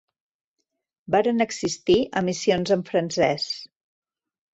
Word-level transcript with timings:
Varen 1.15 1.43
existir 1.45 1.97
emissions 2.21 2.73
en 2.77 2.87
francés. 2.89 3.45